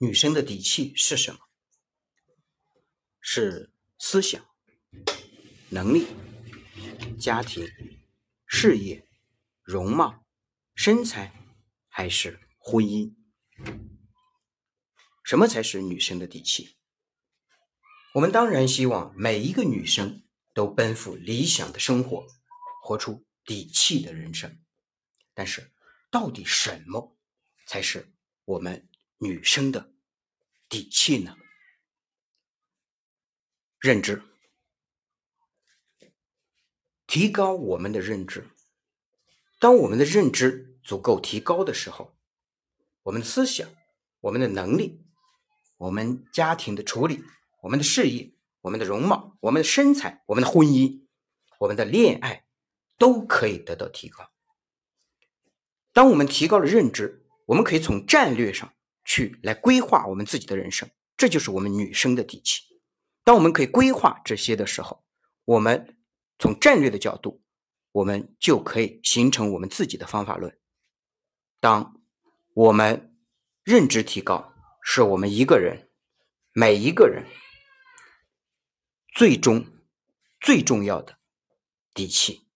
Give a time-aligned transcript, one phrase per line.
[0.00, 1.40] 女生的底气是什么？
[3.20, 4.46] 是思想、
[5.70, 6.06] 能力、
[7.18, 7.68] 家庭、
[8.46, 9.04] 事业、
[9.64, 10.24] 容貌、
[10.76, 11.34] 身材，
[11.88, 13.12] 还是婚姻？
[15.24, 16.76] 什么才是女生的底气？
[18.14, 20.22] 我们当然希望每一个女生
[20.54, 22.24] 都奔赴理想的生活，
[22.84, 24.60] 活出底气的人生。
[25.34, 25.72] 但是，
[26.08, 27.18] 到底什么
[27.66, 28.88] 才是我们
[29.18, 29.92] 女生的
[30.68, 31.36] 底气呢？
[33.80, 34.22] 认知，
[37.06, 38.48] 提高我们的认知。
[39.58, 42.16] 当我们的认知足够提高的时候，
[43.02, 43.68] 我们的思想、
[44.20, 45.04] 我们的能力、
[45.78, 47.24] 我们家庭的处理、
[47.62, 51.06] 我们的事业、我们的容貌、我们的身材、我们的婚姻、
[51.58, 52.46] 我们的恋爱，
[52.96, 54.30] 都可以得到提高。
[55.92, 58.72] 当我们提高了认知，我们可以从战略上
[59.08, 62.60] 去来规划我们自己的人生，这就是我们女生的底气。
[63.24, 65.02] 当我们可以规划这些的时候，
[65.46, 65.96] 我们
[66.38, 67.42] 从战略的角度，
[67.92, 70.58] 我们就可以形成我们自己的方法论。
[71.58, 71.98] 当
[72.52, 73.16] 我们
[73.64, 75.90] 认知提高，是我们一个人
[76.52, 77.24] 每一个人
[79.14, 79.66] 最终
[80.38, 81.18] 最重要的
[81.94, 82.47] 底气。